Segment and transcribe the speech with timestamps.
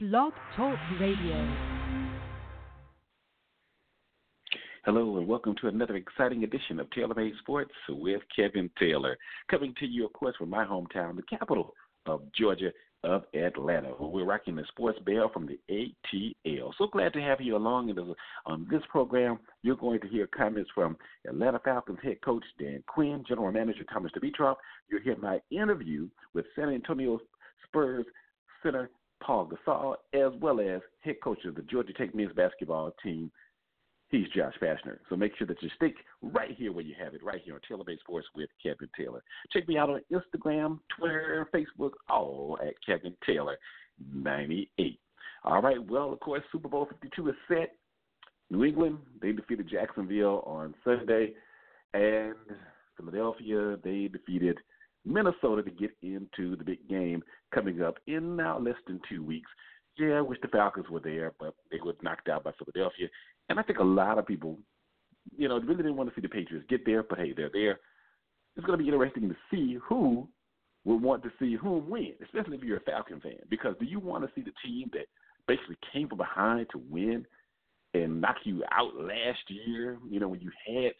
[0.00, 1.56] Blog Talk Radio.
[4.84, 9.18] Hello and welcome to another exciting edition of Taylor Made Sports with Kevin Taylor.
[9.50, 11.74] Coming to you, of course, from my hometown, the capital
[12.06, 12.70] of Georgia,
[13.02, 13.92] of Atlanta.
[13.98, 16.70] We're rocking the sports bell from the ATL.
[16.78, 18.14] So glad to have you along in
[18.46, 19.40] on this program.
[19.62, 20.96] You're going to hear comments from
[21.26, 24.58] Atlanta Falcons head coach Dan Quinn, general manager Thomas Dimitroff.
[24.88, 27.18] You'll hear my interview with San Antonio
[27.66, 28.06] Spurs
[28.62, 28.90] center
[29.20, 33.30] Pau Gasol, as well as head coach of the Georgia Tech men's basketball team,
[34.10, 34.98] He's Josh Pastner.
[35.08, 37.60] So make sure that you stick right here where you have it, right here on
[37.68, 39.22] Taylor Made Sports with Kevin Taylor.
[39.52, 43.58] Check me out on Instagram, Twitter, Facebook, all at Kevin Taylor
[44.14, 44.98] 98.
[45.44, 47.74] All right, well, of course, Super Bowl 52 is set.
[48.50, 51.34] New England, they defeated Jacksonville on Sunday,
[51.92, 52.34] and
[52.96, 54.56] Philadelphia, they defeated
[55.04, 57.22] Minnesota to get into the big game
[57.54, 59.50] coming up in now less than two weeks.
[59.98, 63.08] Yeah, I wish the Falcons were there, but they were knocked out by Philadelphia.
[63.48, 64.58] And I think a lot of people,
[65.36, 67.80] you know, really didn't want to see the Patriots get there, but hey, they're there.
[68.56, 70.28] It's going to be interesting to see who
[70.84, 73.38] will want to see whom win, especially if you're a Falcon fan.
[73.50, 75.06] Because do you want to see the team that
[75.46, 77.26] basically came from behind to win
[77.94, 79.98] and knock you out last year?
[80.08, 80.92] You know, when you had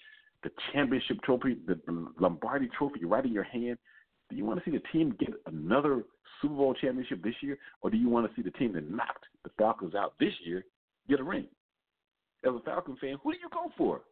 [0.42, 1.78] the championship trophy, the
[2.20, 3.78] Lombardi trophy right in your hand.
[4.30, 6.02] Do you want to see the team get another
[6.42, 9.24] Super Bowl championship this year, or do you want to see the team that knocked
[9.42, 10.64] the Falcons out this year
[11.08, 11.46] get a ring?
[12.44, 14.02] as a Falcon fan, who do you go for?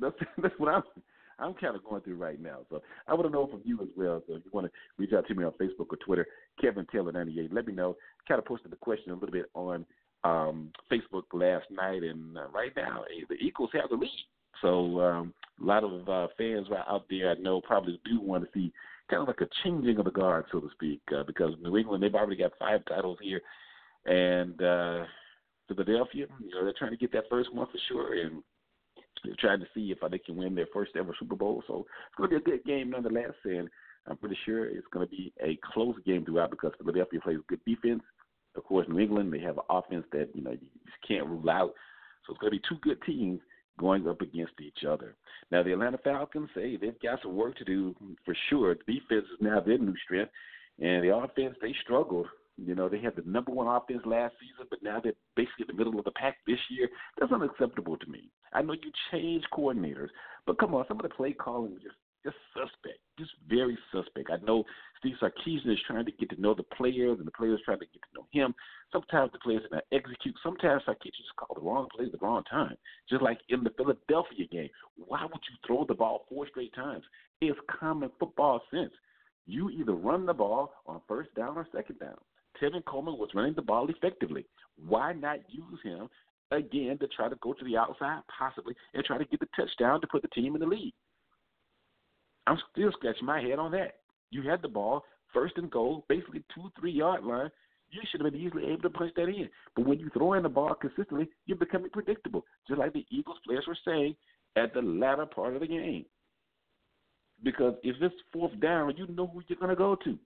[0.00, 0.82] That's that's what I'm
[1.38, 2.60] I'm kind of going through right now.
[2.70, 4.22] So I want to know from you as well.
[4.26, 6.26] So if you want to reach out to me on Facebook or Twitter,
[6.60, 7.96] Kevin Taylor ninety eight, let me know.
[8.26, 9.84] Kind of posted the question a little bit on
[10.24, 14.10] um, Facebook last night, and uh, right now eh, the Eagles have the lead.
[14.62, 18.50] So um, a lot of uh, fans out there I know probably do want to
[18.52, 18.72] see
[19.10, 22.02] kind of like a changing of the guard, so to speak, uh, because New England
[22.02, 23.40] they've already got five titles here,
[24.04, 25.04] and uh,
[25.68, 26.26] Philadelphia.
[26.40, 28.42] You know, they're trying to get that first one for sure, and
[29.24, 31.62] they're trying to see if they can win their first ever Super Bowl.
[31.66, 33.68] So it's going to be a good game nonetheless, and
[34.06, 37.60] I'm pretty sure it's going to be a close game throughout because Philadelphia plays good
[37.66, 38.02] defense.
[38.56, 41.50] Of course, New England they have an offense that you know you just can't rule
[41.50, 41.74] out.
[42.26, 43.40] So it's going to be two good teams
[43.78, 45.14] going up against each other.
[45.50, 47.94] Now the Atlanta Falcons, hey, they've got some work to do
[48.24, 48.74] for sure.
[48.74, 50.32] Defense is now their new strength,
[50.80, 52.26] and the offense they struggled
[52.58, 55.76] you know, they had the number one offense last season, but now they're basically in
[55.76, 56.88] the middle of the pack this year.
[57.18, 58.30] That's unacceptable to me.
[58.52, 60.08] I know you change coordinators,
[60.46, 64.30] but come on, some of the play calling just just suspect, just very suspect.
[64.30, 64.64] I know
[64.98, 67.86] Steve Sarkisian is trying to get to know the players, and the players trying to
[67.86, 68.54] get to know him.
[68.92, 70.34] Sometimes the players not execute.
[70.42, 72.74] Sometimes Sarkisian just call the wrong plays at the wrong time.
[73.08, 77.04] Just like in the Philadelphia game, why would you throw the ball four straight times?
[77.40, 78.92] It's common football sense.
[79.46, 82.16] You either run the ball on first down or second down.
[82.60, 84.46] Tevin Coleman was running the ball effectively.
[84.84, 86.08] Why not use him
[86.50, 90.00] again to try to go to the outside, possibly, and try to get the touchdown
[90.00, 90.92] to put the team in the lead?
[92.46, 93.96] I'm still scratching my head on that.
[94.30, 97.50] You had the ball first and goal, basically two, three yard line.
[97.90, 99.48] You should have been easily able to punch that in.
[99.74, 103.38] But when you throw in the ball consistently, you're becoming predictable, just like the Eagles
[103.46, 104.16] players were saying
[104.56, 106.04] at the latter part of the game.
[107.44, 110.18] Because if it's fourth down, you know who you're going to go to.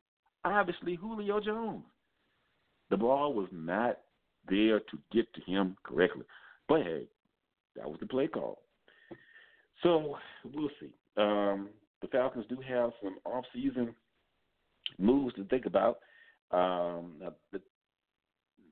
[0.45, 1.83] Obviously, Julio Jones.
[2.89, 3.99] The ball was not
[4.49, 6.25] there to get to him correctly.
[6.69, 7.07] But hey,
[7.77, 8.63] that was the play call.
[9.83, 10.91] So we'll see.
[11.17, 11.69] Um,
[12.03, 13.95] the Falcons do have some off-season
[14.99, 15.99] moves to think about.
[16.51, 17.15] Um,
[17.53, 17.61] the,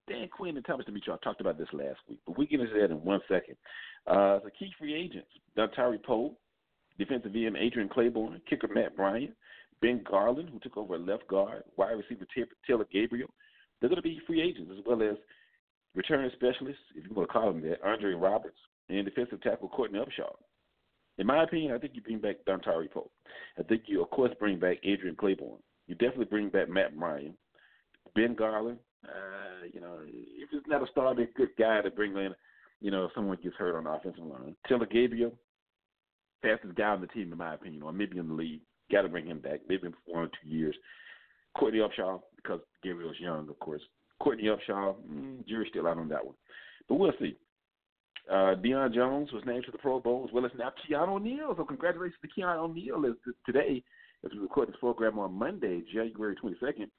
[0.08, 2.90] Dan Quinn and Thomas Dimitroff talked about this last week, but we get into that
[2.90, 3.56] in one second.
[4.06, 6.34] Uh, the key free agents: Dontari Poe,
[6.98, 9.34] defensive end Adrian Clayborn, kicker Matt Bryant,
[9.80, 12.26] Ben Garland, who took over at left guard, wide receiver
[12.66, 13.28] Taylor Gabriel,
[13.80, 15.16] they're going to be free agents as well as
[15.94, 18.58] return specialists, if you want to call them that, Andre Roberts
[18.88, 20.32] and defensive tackle Courtney Upshaw.
[21.18, 23.10] In my opinion, I think you bring back Dontari Poe.
[23.58, 25.58] I think you, of course, bring back Adrian Clayborn.
[25.86, 27.34] You definitely bring back Matt Bryant,
[28.14, 28.78] Ben Garland.
[29.04, 32.34] Uh, you know, if it's not a star, be a good guy to bring in,
[32.80, 34.54] you know, if someone gets hurt on the offensive line.
[34.68, 35.32] Taylor Gabriel,
[36.42, 38.60] fastest guy on the team, in my opinion, or maybe in the league.
[38.90, 39.60] Got to bring him back.
[39.68, 40.76] Maybe in one or two years.
[41.56, 43.82] Courtney Upshaw, because Gabriel's young, of course.
[44.20, 46.34] Courtney Upshaw, mm, jury's still out on that one.
[46.88, 47.36] But we'll see.
[48.30, 50.72] Uh, Deion Jones was named to the Pro Bowl, as well as now
[51.14, 51.54] O'Neal.
[51.56, 53.14] So congratulations to Keanu O'Neal as
[53.46, 53.82] today,
[54.24, 56.90] as we record this program on Monday, January 22nd,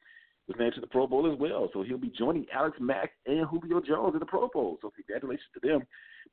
[0.48, 1.70] was named to the Pro Bowl as well.
[1.72, 4.80] So he'll be joining Alex Mack and Julio Jones in the Pro Bowl.
[4.82, 5.82] So congratulations to them.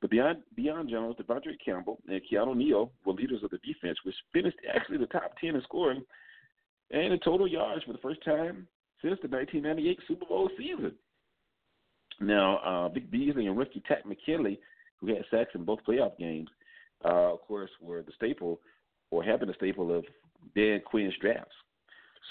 [0.01, 4.15] But Deion, Deion Jones, De'Vondre Campbell, and Keanu O'Neal were leaders of the defense, which
[4.33, 6.03] finished actually the top 10 in scoring
[6.89, 8.67] and in total yards for the first time
[9.01, 10.93] since the 1998 Super Bowl season.
[12.19, 14.59] Now, uh, Vic Beasley and rookie Takk McKinley,
[14.99, 16.49] who had sacks in both playoff games,
[17.05, 18.59] uh, of course, were the staple
[19.11, 20.03] or have been the staple of
[20.55, 21.55] Dan Quinn's drafts.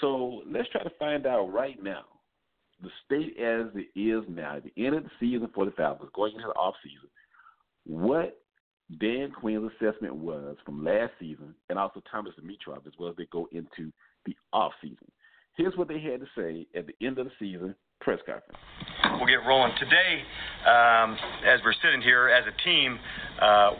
[0.01, 2.03] So let's try to find out right now
[2.81, 6.11] the state as it is now, at the end of the season for the Falcons,
[6.13, 7.09] going into the off season,
[7.85, 8.39] what
[8.99, 13.27] Dan Quinn's assessment was from last season, and also Thomas Dimitroff as well as they
[13.31, 13.91] go into
[14.25, 15.11] the off season.
[15.55, 18.57] Here's what they had to say at the end of the season press conference.
[19.17, 20.23] We'll get rolling today.
[20.65, 22.99] Um, as we're sitting here as a team,
[23.41, 23.71] uh,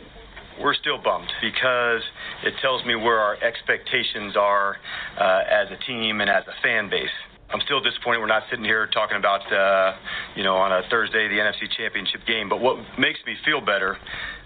[0.60, 2.02] we're still bummed because
[2.44, 4.76] it tells me where our expectations are
[5.18, 7.14] uh, as a team and as a fan base.
[7.50, 9.96] I'm still disappointed we're not sitting here talking about, uh,
[10.36, 12.48] you know, on a Thursday the NFC Championship game.
[12.48, 13.96] But what makes me feel better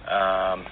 [0.06, 0.66] um,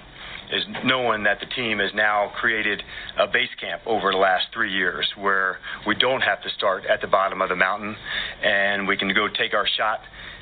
[0.51, 2.81] is knowing that the team has now created
[3.17, 5.57] a base camp over the last three years where
[5.87, 7.95] we don't have to start at the bottom of the mountain
[8.43, 9.99] and we can go take our shot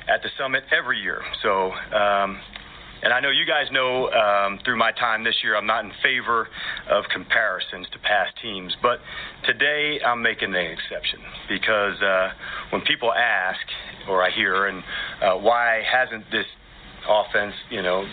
[0.08, 1.22] at the summit every year.
[1.42, 1.72] So.
[1.96, 2.38] Um,
[3.02, 5.92] and I know you guys know um, through my time this year, I'm not in
[6.02, 6.48] favor
[6.90, 8.76] of comparisons to past teams.
[8.82, 8.98] But
[9.46, 12.28] today, I'm making an exception because uh,
[12.68, 13.60] when people ask,
[14.06, 14.82] or I hear, and
[15.22, 16.44] uh, why hasn't this
[17.08, 18.04] offense, you know,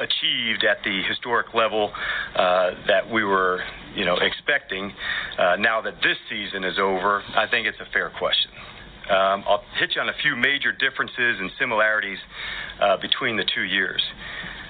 [0.00, 1.92] achieved at the historic level
[2.34, 3.62] uh, that we were,
[3.94, 4.92] you know, expecting.
[5.38, 8.50] Uh, now that this season is over, I think it's a fair question.
[9.10, 12.18] Um, I'll hit you on a few major differences and similarities
[12.80, 14.02] uh, between the two years.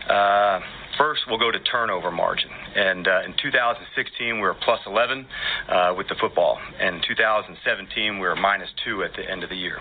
[0.09, 0.61] Uh,
[0.97, 2.51] first, we'll go to turnover margin.
[2.75, 5.27] And uh, in 2016, we were plus 11
[5.69, 6.59] uh, with the football.
[6.81, 9.79] And in 2017, we were minus 2 at the end of the year.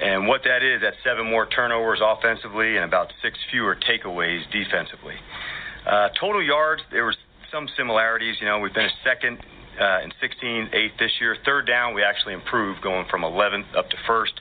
[0.00, 5.14] And what that is, that's seven more turnovers offensively and about six fewer takeaways defensively.
[5.86, 7.16] Uh, total yards, there was
[7.50, 8.36] some similarities.
[8.40, 9.38] You know, we finished second
[9.80, 11.36] uh, in 16, eighth this year.
[11.44, 14.34] Third down, we actually improved, going from 11th up to first.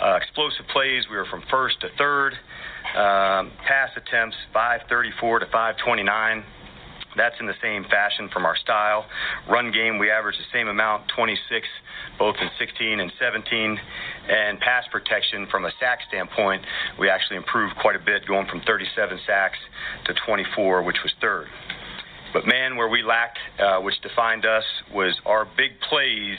[0.00, 2.34] Uh, explosive plays, we were from first to third.
[2.94, 6.44] Um, pass attempts, 534 to 529.
[7.16, 9.06] That's in the same fashion from our style.
[9.48, 11.66] Run game, we averaged the same amount, 26,
[12.18, 13.78] both in 16 and 17.
[14.28, 16.62] And pass protection, from a sack standpoint,
[16.98, 19.58] we actually improved quite a bit, going from 37 sacks
[20.06, 21.48] to 24, which was third.
[22.76, 26.36] Where we lacked, uh, which defined us, was our big plays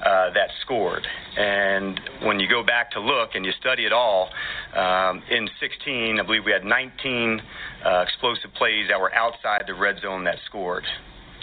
[0.00, 1.06] uh, that scored.
[1.36, 4.28] And when you go back to look and you study it all,
[4.74, 7.42] um, in 16, I believe we had 19
[7.84, 10.84] uh, explosive plays that were outside the red zone that scored.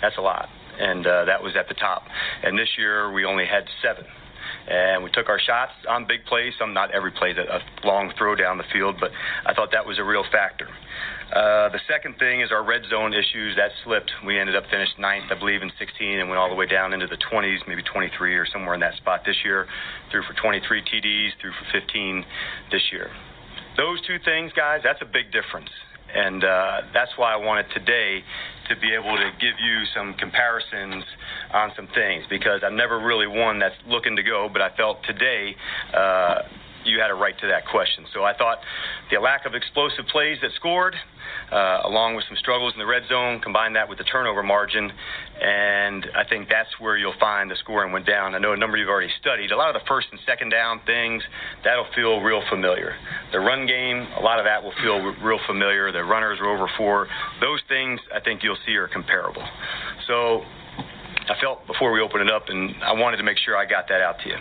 [0.01, 0.47] That's a lot.
[0.79, 2.03] And uh, that was at the top.
[2.43, 4.05] And this year, we only had seven
[4.67, 6.53] and we took our shots on big plays.
[6.59, 9.11] Some not every play, that a long throw down the field, but
[9.45, 10.67] I thought that was a real factor.
[11.31, 13.55] Uh, the second thing is our red zone issues.
[13.57, 14.11] That slipped.
[14.25, 16.93] We ended up finished ninth, I believe, in 16 and went all the way down
[16.93, 19.67] into the 20s, maybe 23 or somewhere in that spot this year.
[20.09, 22.25] Threw for 23 TDs, threw for 15
[22.71, 23.11] this year.
[23.75, 25.69] Those two things, guys, that's a big difference.
[26.13, 28.23] And uh, that's why I wanted today
[28.69, 31.03] to be able to give you some comparisons
[31.53, 35.03] on some things because I'm never really one that's looking to go, but I felt
[35.03, 35.55] today
[35.93, 36.43] uh,
[36.87, 38.05] you had a right to that question.
[38.13, 38.59] So I thought
[39.11, 40.95] the lack of explosive plays that scored,
[41.51, 44.91] uh, along with some struggles in the red zone, combine that with the turnover margin,
[45.41, 48.35] and I think that's where you'll find the scoring went down.
[48.35, 49.51] I know a number you've already studied.
[49.51, 51.23] A lot of the first and second down things,
[51.63, 52.95] that'll feel real familiar.
[53.31, 55.91] The run game, a lot of that will feel real familiar.
[55.91, 57.07] The runners over four.
[57.41, 59.43] Those things I think you'll see are comparable.
[60.07, 60.41] So
[61.29, 63.87] I felt before we open it up, and I wanted to make sure I got
[63.89, 64.37] that out to you.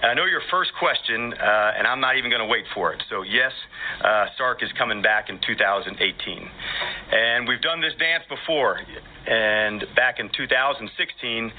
[0.00, 2.92] And I know your first question, uh, and I'm not even going to wait for
[2.92, 3.02] it.
[3.10, 3.52] So, yes,
[4.04, 6.50] uh, Sark is coming back in 2018.
[7.10, 8.78] And we've done this dance before.
[9.26, 11.52] And back in 2016,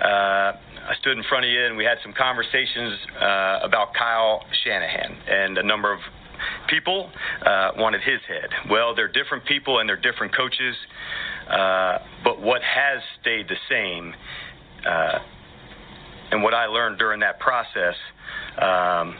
[0.00, 4.44] uh, I stood in front of you and we had some conversations uh, about Kyle
[4.64, 6.00] Shanahan and a number of
[6.68, 7.10] people
[7.46, 8.50] uh, wanted his head.
[8.70, 10.76] Well, they're different people and they're different coaches.
[11.48, 14.14] Uh, but what has stayed the same
[14.86, 15.18] uh,
[16.34, 17.94] and what I learned during that process
[18.60, 19.14] um,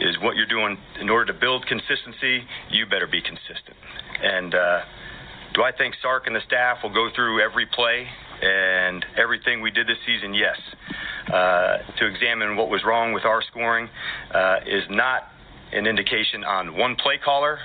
[0.00, 3.76] is what you're doing in order to build consistency, you better be consistent.
[4.22, 4.80] And uh,
[5.54, 8.06] do I think Sark and the staff will go through every play
[8.40, 10.34] and everything we did this season?
[10.34, 10.56] Yes.
[11.26, 13.88] Uh, to examine what was wrong with our scoring
[14.32, 15.24] uh, is not
[15.72, 17.58] an indication on one play caller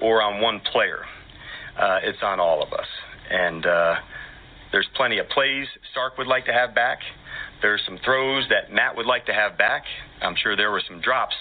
[0.00, 1.04] or on one player.
[1.76, 2.86] Uh, it's on all of us.
[3.30, 3.94] And uh,
[4.70, 7.00] there's plenty of plays Sark would like to have back.
[7.60, 9.82] There's some throws that Matt would like to have back.
[10.22, 11.34] I'm sure there were some drops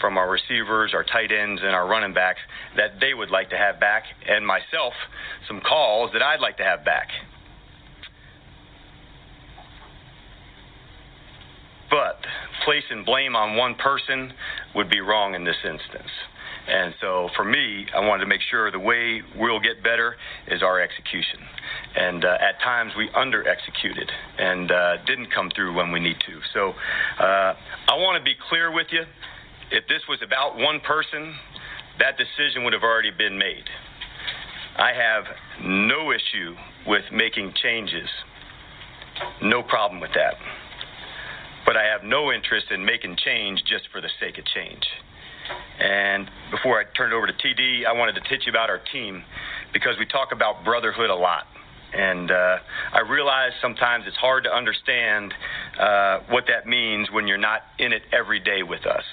[0.00, 2.40] from our receivers, our tight ends, and our running backs
[2.76, 4.94] that they would like to have back, and myself,
[5.46, 7.08] some calls that I'd like to have back.
[11.90, 12.18] But
[12.64, 14.32] placing blame on one person
[14.74, 16.10] would be wrong in this instance.
[16.68, 20.16] And so for me, I wanted to make sure the way we'll get better
[20.48, 21.40] is our execution.
[21.96, 26.16] And uh, at times we under executed and uh, didn't come through when we need
[26.26, 26.40] to.
[26.54, 26.74] So
[27.18, 27.54] uh,
[27.88, 29.02] I want to be clear with you.
[29.72, 31.34] If this was about one person,
[31.98, 33.64] that decision would have already been made.
[34.76, 35.24] I have
[35.62, 36.54] no issue
[36.86, 38.08] with making changes.
[39.42, 40.34] No problem with that.
[41.66, 44.86] But I have no interest in making change just for the sake of change.
[45.80, 48.80] And before I turn it over to TD, I wanted to teach you about our
[48.92, 49.24] team
[49.72, 51.44] because we talk about brotherhood a lot.
[51.92, 52.58] And uh,
[52.92, 55.34] I realize sometimes it's hard to understand
[55.78, 59.04] uh, what that means when you're not in it every day with us.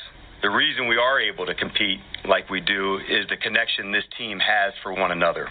[0.41, 4.39] The reason we are able to compete like we do is the connection this team
[4.39, 5.49] has for one another.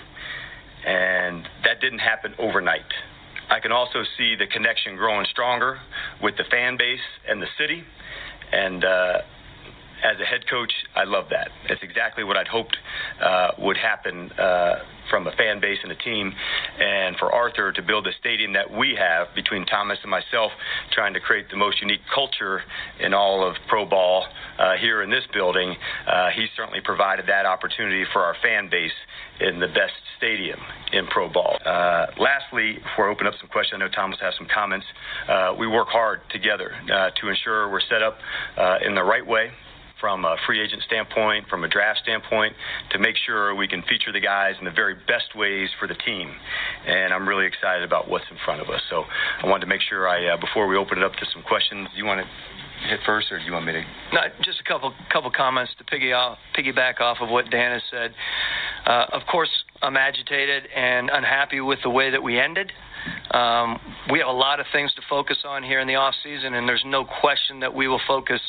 [0.87, 2.87] And that didn't happen overnight.
[3.51, 5.81] I can also see the connection growing stronger
[6.23, 7.83] with the fan base and the city.
[8.53, 9.19] And uh,
[10.07, 11.51] as a head coach, I love that.
[11.69, 12.77] It's exactly what I'd hoped
[13.21, 14.77] uh, would happen uh,
[15.11, 16.33] from a fan base and a team.
[16.79, 20.53] And for Arthur to build a stadium that we have between Thomas and myself,
[20.93, 22.63] trying to create the most unique culture
[23.01, 24.27] in all of pro ball
[24.59, 25.75] uh, here in this building,
[26.07, 28.95] uh, he certainly provided that opportunity for our fan base
[29.41, 30.59] in the best stadium
[30.93, 31.59] in pro ball.
[31.67, 34.87] Uh, lastly, before I open up some questions, I know Thomas has some comments.
[35.29, 36.71] Uh, we work hard together
[37.21, 38.19] to ensure we're set up
[38.87, 39.51] in the right way
[40.01, 42.55] from a free agent standpoint, from a draft standpoint,
[42.93, 45.95] to make sure we can feature the guys in the very best ways for the
[45.95, 46.35] team.
[46.87, 48.83] And I'm really excited about what's in front of us.
[48.91, 49.05] So
[49.43, 51.89] I wanted to make sure I, uh, before we open it up to some questions,
[51.93, 52.27] do you want to
[52.89, 53.83] hit first, or do you want me to?
[54.13, 57.83] No, just a couple couple comments to piggy off, piggyback off of what Dan has
[57.91, 58.15] said.
[58.87, 59.51] Uh, of course,
[59.83, 62.73] I'm agitated and unhappy with the way that we ended.
[63.31, 63.79] Um,
[64.11, 66.69] we have a lot of things to focus on here in the off season, and
[66.69, 68.41] there's no question that we will focus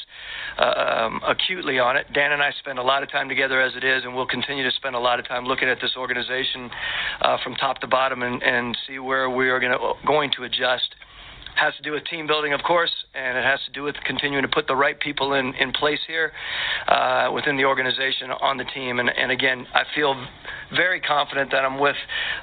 [0.57, 2.07] uh, um, acutely on it.
[2.13, 4.63] Dan and I spend a lot of time together as it is, and we'll continue
[4.63, 6.69] to spend a lot of time looking at this organization
[7.21, 10.95] uh, from top to bottom and, and see where we are gonna, going to adjust
[11.57, 14.43] has to do with team building, of course, and it has to do with continuing
[14.43, 16.31] to put the right people in, in place here
[16.87, 18.99] uh, within the organization on the team.
[18.99, 20.15] And, and again, I feel
[20.75, 21.95] very confident that I'm with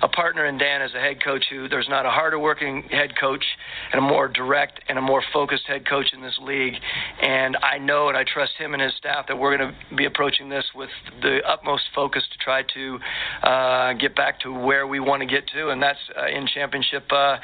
[0.03, 3.19] a partner in Dan as a head coach who there's not a harder working head
[3.19, 3.45] coach
[3.93, 6.75] and a more direct and a more focused head coach in this league.
[7.23, 10.07] And I know and I trust him and his staff that we're going to be
[10.07, 10.91] approaching this with
[11.23, 12.99] the utmost focus to try to
[13.43, 17.05] uh, get back to where we want to get to, and that's uh, in championship
[17.13, 17.37] uh,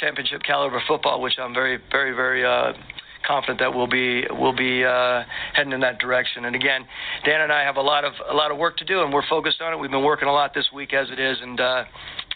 [0.00, 2.72] championship caliber football, which I'm very very very uh,
[3.26, 5.22] confident that we'll be we'll be uh,
[5.54, 6.46] heading in that direction.
[6.46, 6.86] And again,
[7.24, 9.26] Dan and I have a lot of a lot of work to do, and we're
[9.28, 9.76] focused on it.
[9.76, 11.84] We've been working a lot this week as it is, and uh,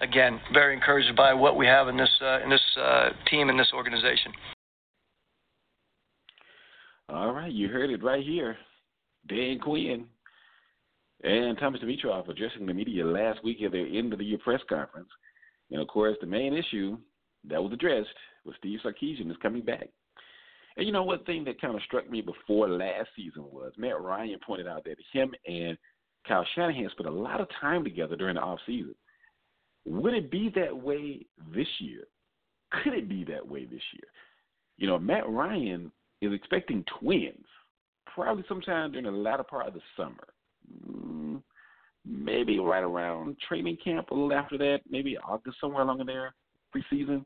[0.00, 3.56] again, very encouraged by what we have in this uh, in this uh, team in
[3.56, 4.32] this organization.
[7.08, 8.56] All right, you heard it right here,
[9.28, 10.06] Dan Quinn
[11.24, 14.60] and Thomas Dimitroff addressing the media last week at their end of the year press
[14.68, 15.08] conference.
[15.70, 16.98] And of course, the main issue
[17.48, 18.08] that was addressed
[18.44, 19.88] was Steve Sarkisian is coming back.
[20.76, 24.00] And you know what thing that kind of struck me before last season was Matt
[24.00, 25.76] Ryan pointed out that him and
[26.26, 28.94] Kyle Shanahan spent a lot of time together during the off season.
[29.84, 32.04] Would it be that way this year?
[32.70, 34.08] Could it be that way this year?
[34.78, 37.44] You know, Matt Ryan is expecting twins,
[38.06, 40.28] probably sometime during the latter part of the summer.
[40.88, 41.42] Mm,
[42.06, 46.34] maybe right around training camp, a little after that, maybe August, somewhere along in there,
[46.74, 47.24] preseason.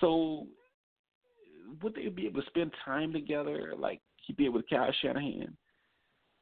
[0.00, 0.46] So
[1.82, 5.56] would they be able to spend time together like he did with Kyle Shanahan?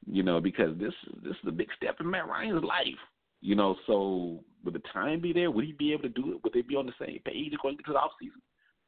[0.06, 0.92] You know, because this
[1.22, 3.00] this is a big step in Matt Ryan's life.
[3.40, 5.50] You know, so would the time be there?
[5.50, 6.42] Would he be able to do it?
[6.42, 8.40] Would they be on the same page going into the off season?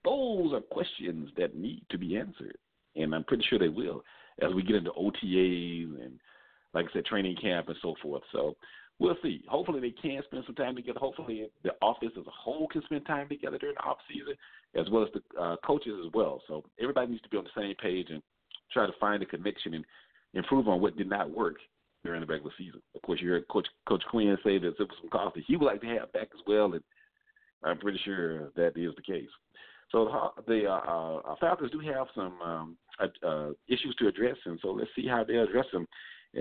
[0.04, 2.56] Those are questions that need to be answered,
[2.94, 4.02] and I'm pretty sure they will
[4.42, 6.18] as we get into OTAs and,
[6.74, 8.22] like I said, training camp and so forth.
[8.32, 8.56] So
[8.98, 9.42] we'll see.
[9.48, 10.98] Hopefully they can spend some time together.
[10.98, 14.34] Hopefully the office as a whole can spend time together during the off season,
[14.74, 16.42] as well as the uh, coaches as well.
[16.48, 18.22] So everybody needs to be on the same page and
[18.72, 19.84] try to find a connection and
[20.34, 21.56] improve on what did not work
[22.04, 22.80] during the regular season.
[22.94, 25.56] Of course, you heard Coach Coach Quinn say that there was some calls that he
[25.56, 26.82] would like to have back as well, and
[27.64, 29.28] I'm pretty sure that is the case.
[29.92, 34.58] So the, the uh, uh, Falcons do have some um, uh, issues to address, and
[34.60, 35.86] so let's see how they address them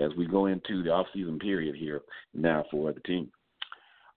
[0.00, 2.02] as we go into the off-season period here
[2.34, 3.30] now for the team.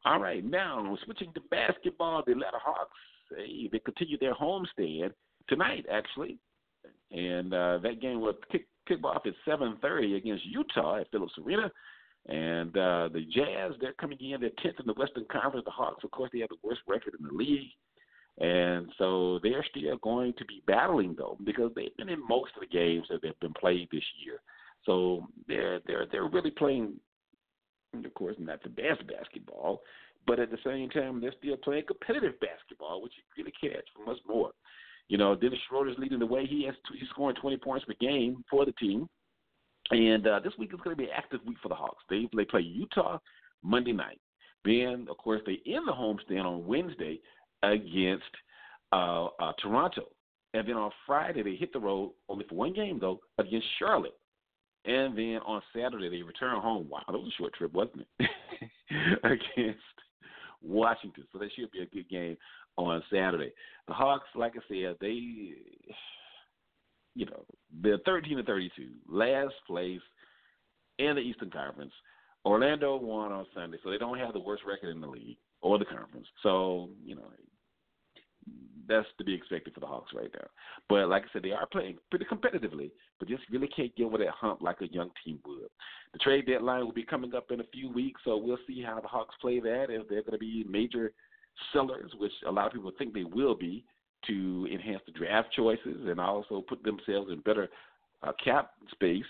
[0.05, 2.95] All right, now switching to basketball, the Atlanta Hawks
[3.35, 5.11] hey, they continue their homestand
[5.47, 6.37] tonight, actually,
[7.11, 11.71] and uh, that game will kick kick off at 7:30 against Utah at Phillips Arena.
[12.27, 14.41] And uh, the Jazz, they're coming in.
[14.41, 15.65] They're 10th in the Western Conference.
[15.65, 17.69] The Hawks, of course, they have the worst record in the league.
[18.39, 22.61] And so they're still going to be battling, though, because they've been in most of
[22.61, 24.41] the games that have been played this year.
[24.85, 26.93] So they're they're they're really playing,
[27.93, 29.81] of course, not the best basketball,
[30.25, 33.85] but at the same time they're still playing competitive basketball, which you really can't ask
[33.95, 34.51] for much more.
[35.07, 36.45] You know, Dennis Schroeder's leading the way.
[36.45, 39.07] He has he's scoring 20 points per game for the team.
[39.91, 42.03] And uh, this week is going to be an active week for the Hawks.
[42.09, 43.17] They they play Utah
[43.63, 44.19] Monday night.
[44.65, 47.19] Then, of course, they end the homestand on Wednesday
[47.63, 48.23] against
[48.91, 50.03] uh, uh, Toronto.
[50.53, 54.17] And then on Friday, they hit the road, only for one game, though, against Charlotte.
[54.85, 56.87] And then on Saturday, they return home.
[56.89, 58.29] Wow, that was a short trip, wasn't it?
[59.23, 59.79] against
[60.61, 61.25] Washington.
[61.31, 62.37] So that should be a good game
[62.77, 63.51] on Saturday.
[63.87, 65.53] The Hawks, like I said, they,
[67.15, 67.43] you know,
[67.81, 70.01] they're 13 and 32, last place
[70.97, 71.93] in the Eastern Conference.
[72.45, 75.77] Orlando won on Sunday, so they don't have the worst record in the league or
[75.77, 76.27] the conference.
[76.41, 77.29] So, you know,
[78.89, 80.47] that's to be expected for the Hawks right now.
[80.89, 84.17] But like I said, they are playing pretty competitively, but just really can't get over
[84.17, 85.69] that hump like a young team would.
[86.13, 88.99] The trade deadline will be coming up in a few weeks, so we'll see how
[88.99, 89.87] the Hawks play that.
[89.89, 91.13] If they're going to be major
[91.71, 93.85] sellers, which a lot of people think they will be,
[94.27, 97.69] to enhance the draft choices and also put themselves in better
[98.23, 99.23] uh, cap space.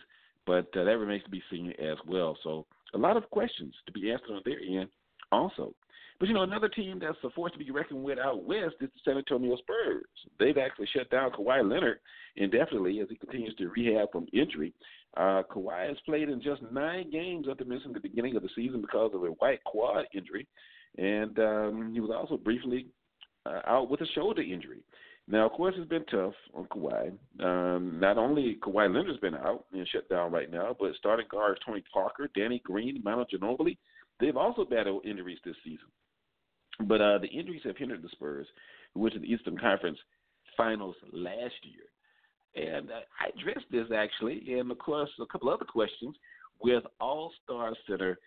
[0.48, 2.38] But uh, that remains to be seen as well.
[2.44, 4.90] So a lot of questions to be answered on their end
[5.32, 5.74] also.
[6.20, 8.90] But you know, another team that's a force to be reckoned with out west is
[8.94, 10.04] the San Antonio Spurs.
[10.38, 12.00] They've actually shut down Kawhi Leonard
[12.36, 14.74] indefinitely as he continues to rehab from injury.
[15.16, 18.82] Uh, Kawhi has played in just nine games after missing the beginning of the season
[18.82, 20.46] because of a white quad injury,
[20.98, 22.88] and um, he was also briefly
[23.46, 24.82] uh, out with a shoulder injury.
[25.28, 27.12] Now, of course, it's been tough on Kawhi.
[27.40, 31.62] Um, not only Kawhi Leonard's been out and shut down right now, but starting guards
[31.66, 33.78] Tony Parker, Danny Green, Manu Ginobili,
[34.20, 35.88] they've also battled injuries this season.
[36.82, 38.48] But uh, the injuries have hindered the Spurs,
[38.94, 39.98] who went to the Eastern Conference
[40.56, 41.86] Finals last year.
[42.56, 46.16] And uh, I addressed this actually, and of course, a couple other questions
[46.62, 48.18] with All Star center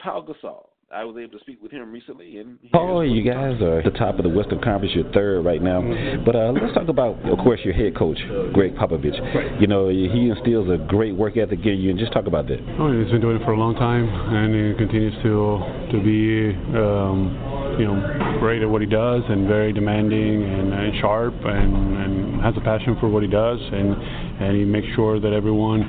[0.00, 0.66] Pau Gasol.
[0.92, 2.38] I was able to speak with him recently.
[2.38, 4.92] And oh, you guys are at the top of the Western Conference.
[4.92, 5.80] You're third right now.
[6.26, 8.18] But uh, let's talk about, of course, your head coach,
[8.52, 9.60] Gregg Popovich.
[9.60, 12.58] You know, he instills a great work ethic in you, and just talk about that.
[12.80, 16.50] Oh, he's been doing it for a long time, and he continues to to be,
[16.76, 17.38] um,
[17.80, 22.42] you know, great at what he does, and very demanding and, and sharp, and, and
[22.42, 23.96] has a passion for what he does, and
[24.40, 25.80] and he makes sure that everyone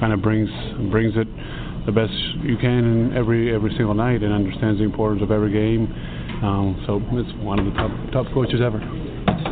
[0.00, 0.48] kind of brings
[0.90, 1.28] brings it
[1.84, 5.84] the best you can every every single night and understands the importance of every game.
[6.42, 8.80] Um, so it's one of the top top coaches ever.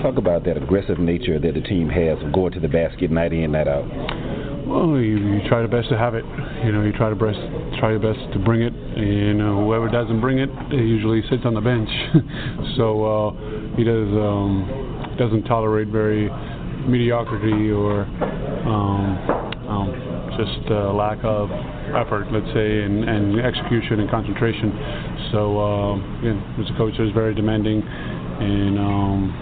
[0.02, 3.32] Talk about that aggressive nature that the team has of going to the basket night
[3.32, 4.21] in night out.
[4.66, 6.24] Well, you, you try the best to have it.
[6.64, 7.38] You know, you try to best
[7.78, 11.54] try your best to bring it, and uh, whoever doesn't bring it, usually sits on
[11.54, 11.90] the bench.
[12.76, 16.30] so uh, he does um, doesn't tolerate very
[16.86, 18.02] mediocrity or
[18.66, 19.90] um, um,
[20.38, 21.50] just uh, lack of
[21.98, 24.70] effort, let's say, and, and execution and concentration.
[25.32, 29.34] So, uh, again, as a coach, is very demanding, and um,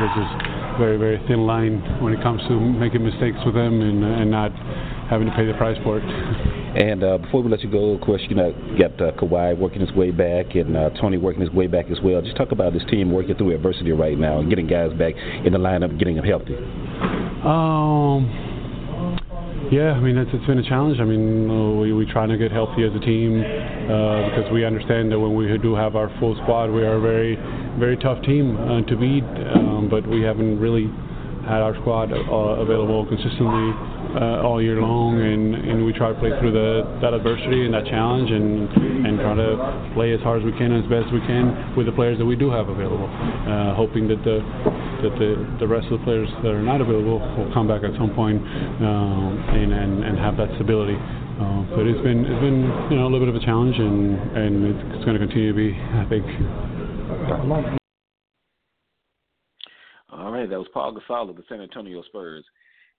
[0.00, 4.30] this very, very thin line when it comes to making mistakes with them and, and
[4.30, 4.52] not
[5.10, 6.04] having to pay the price for it.
[6.76, 9.80] And uh, before we let you go, of course, you know, got uh, Kawhi working
[9.80, 12.20] his way back and uh, Tony working his way back as well.
[12.20, 15.54] Just talk about this team working through adversity right now and getting guys back in
[15.54, 16.54] the lineup, getting them healthy.
[17.46, 18.45] Um
[19.70, 21.00] yeah, I mean it's, it's been a challenge.
[21.00, 24.64] I mean uh, we we trying to get healthy as a team uh, because we
[24.64, 27.36] understand that when we do have our full squad, we are a very
[27.78, 29.24] very tough team uh, to beat.
[29.24, 30.86] Um, but we haven't really
[31.46, 32.16] had our squad uh,
[32.62, 33.70] available consistently
[34.16, 37.74] uh, all year long, and, and we try to play through the, that adversity and
[37.74, 38.68] that challenge, and
[39.06, 41.86] and try to play as hard as we can and as best we can with
[41.86, 44.40] the players that we do have available, uh, hoping that the
[45.04, 47.92] that the, the rest of the players that are not available will come back at
[48.00, 48.40] some point
[48.80, 50.96] um, and, and and have that stability.
[50.96, 54.16] Uh, but it's been it's been you know a little bit of a challenge, and
[54.32, 54.54] and
[54.96, 56.24] it's going to continue to be, I think.
[60.08, 62.44] All right, that was Pau Gasol of the San Antonio Spurs.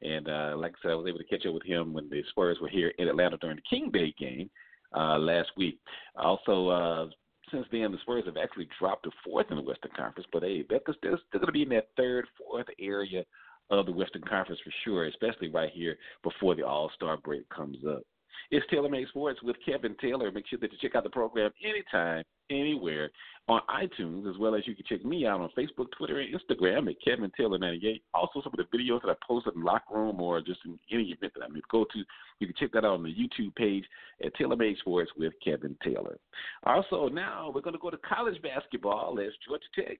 [0.02, 2.24] And uh, like I said, I was able to catch up with him when the
[2.30, 4.50] Spurs were here in Atlanta during the King Day game
[4.96, 5.80] uh, last week.
[6.16, 7.08] Also, uh,
[7.52, 10.66] since then, the Spurs have actually dropped to fourth in the Western Conference, but hey,
[10.70, 13.24] they're, they're still going to be in that third, fourth area
[13.70, 17.78] of the Western Conference for sure, especially right here before the All Star break comes
[17.90, 18.04] up.
[18.52, 20.32] It's Taylor Made Sports with Kevin Taylor.
[20.32, 23.10] Make sure that you check out the program anytime, anywhere
[23.48, 26.90] on iTunes, as well as you can check me out on Facebook, Twitter, and Instagram
[26.90, 28.04] at Kevin Taylor 98.
[28.14, 30.78] Also, some of the videos that I posted in the locker room or just in
[30.92, 32.00] any event that I may go to,
[32.40, 33.86] you can check that out on the YouTube page
[34.24, 36.18] at Taylor Made Sports with Kevin Taylor.
[36.64, 39.98] Also, now we're going to go to college basketball as Georgia Tech.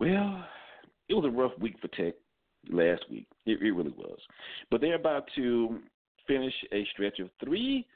[0.00, 0.44] Well,
[1.08, 2.14] it was a rough week for Tech
[2.70, 3.26] last week.
[3.46, 4.18] It, it really was.
[4.70, 5.78] But they're about to
[6.26, 7.86] finish a stretch of three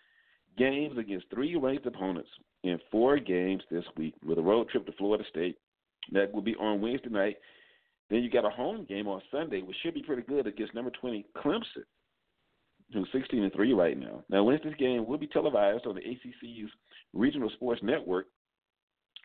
[0.59, 2.29] games against three ranked opponents
[2.63, 5.57] in four games this week with a road trip to Florida State.
[6.13, 7.37] That will be on Wednesday night.
[8.11, 10.91] Then you got a home game on Sunday, which should be pretty good against number
[10.91, 11.85] 20 Clemson,
[12.93, 14.23] who's 16 and three right now.
[14.29, 16.71] Now, Wednesday's game will be televised on the ACC's
[17.13, 18.27] regional sports network.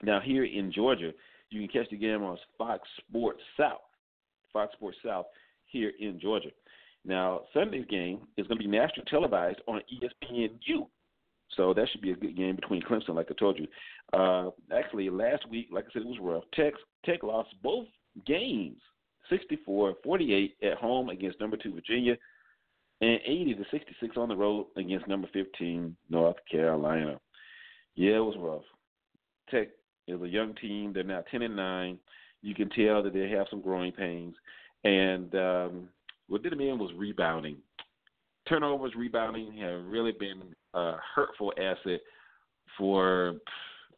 [0.01, 1.11] Now, here in Georgia,
[1.51, 3.81] you can catch the game on Fox Sports South.
[4.51, 5.25] Fox Sports South
[5.65, 6.49] here in Georgia.
[7.03, 10.87] Now, Sunday's game is going to be nationally televised on ESPNU.
[11.57, 13.67] So that should be a good game between Clemson, like I told you.
[14.13, 16.43] Uh, actually, last week, like I said, it was rough.
[16.53, 16.73] Tech,
[17.05, 17.87] Tech lost both
[18.25, 18.79] games,
[19.31, 22.15] 64-48 at home against number two Virginia,
[23.01, 27.19] and 80 to 66 on the road against number 15 North Carolina.
[27.95, 28.63] Yeah, it was rough.
[29.49, 29.69] Tech
[30.07, 30.93] is a young team.
[30.93, 31.99] They're now 10 and 9.
[32.43, 34.35] You can tell that they have some growing pains.
[34.83, 35.89] And um,
[36.31, 37.57] what did the man was rebounding.
[38.47, 40.41] Turnovers, rebounding have really been
[40.73, 41.99] a hurtful asset
[42.77, 43.33] for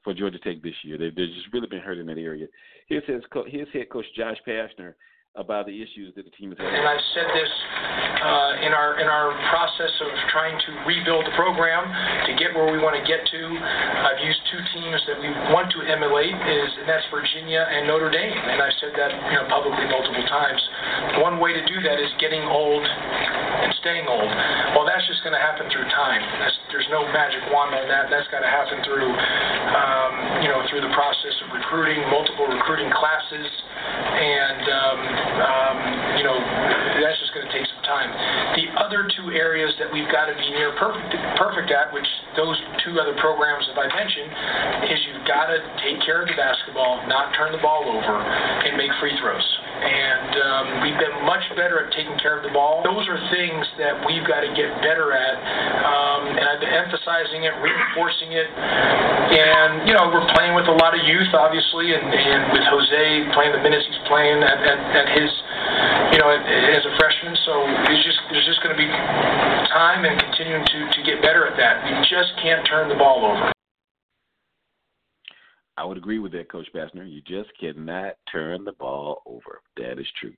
[0.04, 0.98] for Georgia Tech this year.
[0.98, 2.48] They've, they've just really been hurt in that area.
[2.88, 4.96] Here's his, his head coach Josh Pastner
[5.34, 6.78] about the issues that the team is having.
[6.78, 7.52] And I've said this
[8.22, 11.90] uh, in our in our process of trying to rebuild the program
[12.30, 13.42] to get where we want to get to.
[13.50, 18.14] I've used two teams that we want to emulate, is and that's Virginia and Notre
[18.14, 20.62] Dame, and I've said that you know publicly multiple times.
[21.26, 24.30] One way to do that is getting old and staying old.
[24.78, 26.22] Well, that's just going to happen through time.
[26.46, 28.14] That's, there's no magic wand on that.
[28.14, 33.46] That's got to happen through um, you know through the process recruiting, multiple recruiting classes,
[33.46, 35.00] and um,
[35.40, 35.78] um,
[36.18, 36.38] you know,
[37.00, 38.10] that's just going to take time.
[38.56, 42.58] The other two areas that we've got to be near perfect, perfect at, which those
[42.84, 44.32] two other programs that I mentioned,
[44.90, 48.76] is you've got to take care of the basketball, not turn the ball over, and
[48.78, 49.46] make free throws.
[49.84, 52.82] And um, we've been much better at taking care of the ball.
[52.88, 55.36] Those are things that we've got to get better at.
[55.84, 58.48] Um, and I've been emphasizing it, reinforcing it.
[58.48, 63.04] And, you know, we're playing with a lot of youth, obviously, and, and with Jose
[63.34, 65.32] playing the minutes he's playing at, at, at his,
[66.14, 67.34] you know, as a freshman.
[67.42, 71.50] So there's just there's just going to be time and continuing to, to get better
[71.50, 71.90] at that.
[71.90, 73.52] You just can't turn the ball over.
[75.76, 77.10] I would agree with that, Coach Pastner.
[77.10, 79.62] You just cannot turn the ball over.
[79.78, 80.34] That is true.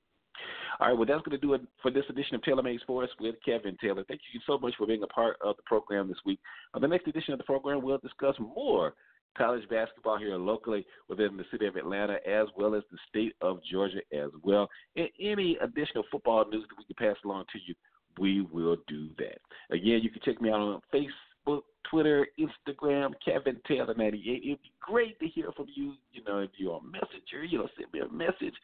[0.80, 3.12] All right, well, that's going to do it for this edition of Taylor Made Sports
[3.20, 4.04] with Kevin Taylor.
[4.08, 6.38] Thank you so much for being a part of the program this week.
[6.74, 8.94] On the next edition of the program, we'll discuss more
[9.36, 13.60] college basketball here locally within the city of Atlanta as well as the state of
[13.70, 14.68] Georgia as well.
[14.96, 17.74] And any additional football news that we can pass along to you,
[18.18, 19.38] we will do that.
[19.70, 24.42] Again, you can check me out on Facebook, Twitter, Instagram, Kevin Taylor 98.
[24.44, 25.94] It'd be great to hear from you.
[26.12, 28.54] You know, if you're a messenger, you know, send me a message.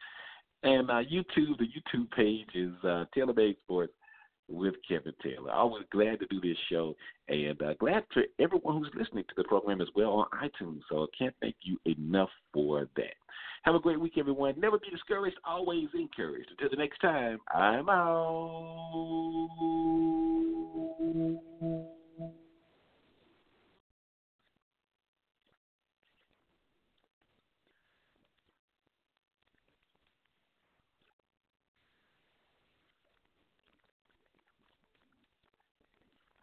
[0.63, 3.93] And uh, YouTube, the YouTube page is uh, Taylor Made Sports
[4.53, 5.51] with Kevin Taylor.
[5.51, 6.95] Always glad to do this show,
[7.27, 10.81] and uh, glad to everyone who's listening to the program as well on iTunes.
[10.89, 13.15] So I can't thank you enough for that.
[13.63, 14.53] Have a great week, everyone.
[14.59, 16.49] Never be discouraged, always encouraged.
[16.51, 18.29] Until the next time, I'm out.